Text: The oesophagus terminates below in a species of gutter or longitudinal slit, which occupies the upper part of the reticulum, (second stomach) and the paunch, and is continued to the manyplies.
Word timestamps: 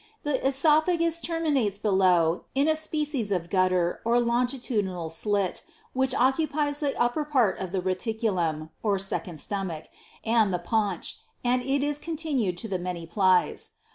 The 0.23 0.39
oesophagus 0.43 1.21
terminates 1.21 1.77
below 1.77 2.45
in 2.55 2.67
a 2.67 2.75
species 2.75 3.31
of 3.31 3.51
gutter 3.51 4.01
or 4.03 4.19
longitudinal 4.19 5.11
slit, 5.11 5.61
which 5.93 6.15
occupies 6.15 6.79
the 6.79 6.99
upper 6.99 7.23
part 7.23 7.59
of 7.59 7.71
the 7.71 7.81
reticulum, 7.81 8.71
(second 8.99 9.39
stomach) 9.39 9.89
and 10.25 10.51
the 10.51 10.57
paunch, 10.57 11.17
and 11.45 11.61
is 11.61 11.99
continued 11.99 12.57
to 12.57 12.67
the 12.67 12.79
manyplies. 12.79 13.73